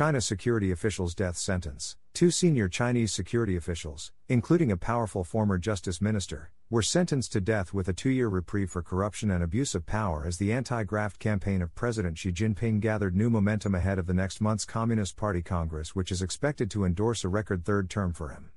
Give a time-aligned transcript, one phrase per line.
[0.00, 1.94] China security officials' death sentence.
[2.14, 7.74] Two senior Chinese security officials, including a powerful former justice minister, were sentenced to death
[7.74, 11.18] with a two year reprieve for corruption and abuse of power as the anti graft
[11.18, 15.42] campaign of President Xi Jinping gathered new momentum ahead of the next month's Communist Party
[15.42, 18.52] Congress, which is expected to endorse a record third term for him.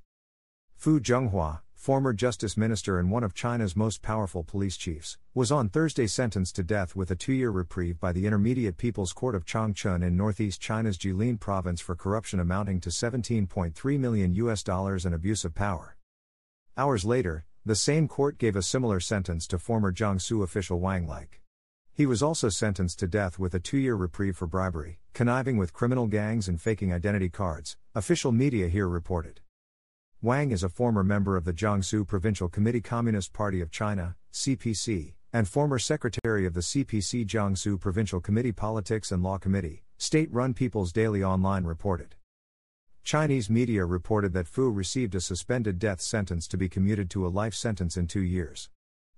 [0.78, 5.68] Fu Zhenghua, former justice minister and one of China's most powerful police chiefs, was on
[5.68, 9.44] Thursday sentenced to death with a two year reprieve by the Intermediate People's Court of
[9.44, 15.14] Changchun in northeast China's Jilin province for corruption amounting to 17.3 million US dollars and
[15.14, 15.98] abuse of power.
[16.78, 21.42] Hours later, the same court gave a similar sentence to former Jiangsu official Wang Like.
[21.94, 25.74] He was also sentenced to death with a two year reprieve for bribery, conniving with
[25.74, 29.42] criminal gangs, and faking identity cards, official media here reported.
[30.24, 35.16] Wang is a former member of the Jiangsu Provincial Committee Communist Party of China, CPC,
[35.34, 40.54] and former secretary of the CPC Jiangsu Provincial Committee Politics and Law Committee, state run
[40.54, 42.16] People's Daily Online reported.
[43.04, 47.28] Chinese media reported that Fu received a suspended death sentence to be commuted to a
[47.28, 48.70] life sentence in two years.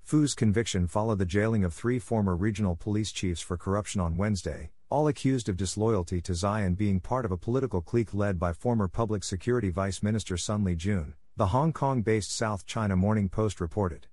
[0.01, 4.71] Fu's conviction followed the jailing of three former regional police chiefs for corruption on Wednesday,
[4.89, 8.53] all accused of disloyalty to Xi and being part of a political clique led by
[8.53, 13.27] former Public Security Vice Minister Sun Li Jun, the Hong Kong based South China Morning
[13.27, 14.07] Post reported.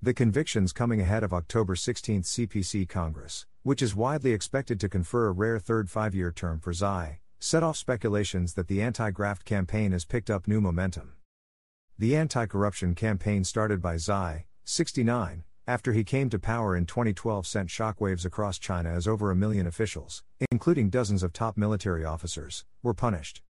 [0.00, 5.26] The convictions coming ahead of October 16 CPC Congress, which is widely expected to confer
[5.26, 9.44] a rare third five year term for Xi, set off speculations that the anti graft
[9.44, 11.14] campaign has picked up new momentum.
[11.98, 17.46] The anti corruption campaign started by Xi, 69, after he came to power in 2012
[17.46, 22.64] sent shockwaves across China as over a million officials, including dozens of top military officers,
[22.82, 23.42] were punished.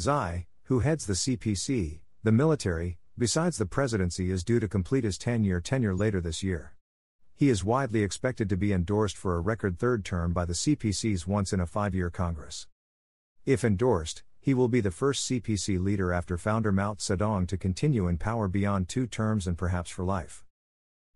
[0.00, 5.18] Xi, who heads the CPC, the military, besides the presidency, is due to complete his
[5.18, 6.76] 10 year tenure later this year.
[7.34, 11.26] He is widely expected to be endorsed for a record third term by the CPC's
[11.26, 12.68] once in a five year Congress.
[13.44, 18.08] If endorsed, he will be the first CPC leader after founder Mao Zedong to continue
[18.08, 20.43] in power beyond two terms and perhaps for life.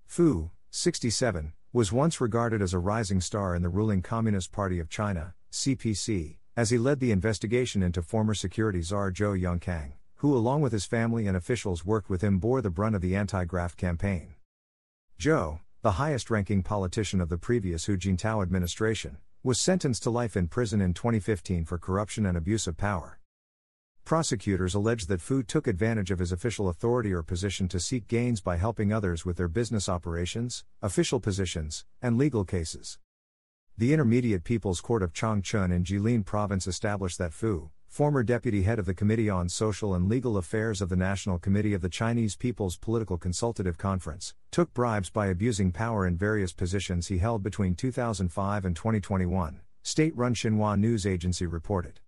[0.09, 4.89] Fu, 67, was once regarded as a rising star in the ruling Communist Party of
[4.89, 10.63] China, CPC, as he led the investigation into former security czar Zhou Yongkang, who, along
[10.63, 13.77] with his family and officials worked with him, bore the brunt of the anti graft
[13.77, 14.35] campaign.
[15.21, 20.37] Zhou, the highest ranking politician of the previous Hu Jintao administration, was sentenced to life
[20.37, 23.21] in prison in 2015 for corruption and abuse of power.
[24.09, 28.41] Prosecutors allege that Fu took advantage of his official authority or position to seek gains
[28.41, 32.99] by helping others with their business operations, official positions, and legal cases.
[33.77, 38.79] The Intermediate People's Court of Changchun in Jilin Province established that Fu, former deputy head
[38.79, 42.35] of the Committee on Social and Legal Affairs of the National Committee of the Chinese
[42.35, 47.75] People's Political Consultative Conference, took bribes by abusing power in various positions he held between
[47.75, 52.01] 2005 and 2021, state run Xinhua news agency reported.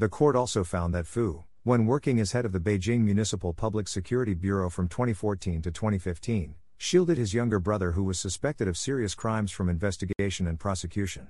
[0.00, 3.86] The court also found that Fu, when working as head of the Beijing Municipal Public
[3.86, 9.14] Security Bureau from 2014 to 2015, shielded his younger brother who was suspected of serious
[9.14, 11.28] crimes from investigation and prosecution.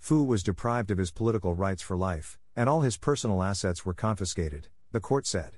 [0.00, 3.94] Fu was deprived of his political rights for life, and all his personal assets were
[3.94, 5.52] confiscated, the court said.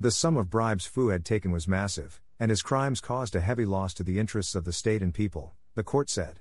[0.00, 3.64] The sum of bribes Fu had taken was massive, and his crimes caused a heavy
[3.64, 6.40] loss to the interests of the state and people, the court said.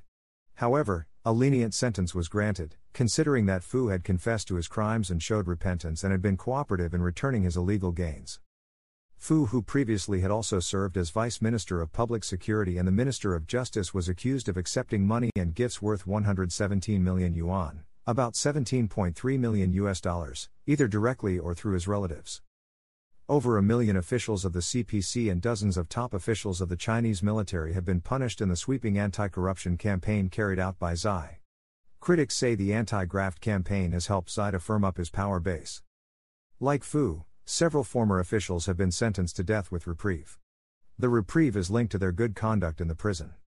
[0.55, 5.21] However, a lenient sentence was granted, considering that Fu had confessed to his crimes and
[5.21, 8.39] showed repentance and had been cooperative in returning his illegal gains.
[9.17, 13.35] Fu, who previously had also served as Vice Minister of Public Security and the Minister
[13.35, 19.39] of Justice, was accused of accepting money and gifts worth 117 million yuan, about 17.3
[19.39, 22.41] million US dollars, either directly or through his relatives.
[23.27, 27.23] Over a million officials of the CPC and dozens of top officials of the Chinese
[27.23, 31.39] military have been punished in the sweeping anti corruption campaign carried out by Xi.
[31.99, 35.81] Critics say the anti graft campaign has helped Xi to firm up his power base.
[36.59, 40.37] Like Fu, several former officials have been sentenced to death with reprieve.
[40.99, 43.33] The reprieve is linked to their good conduct in the prison.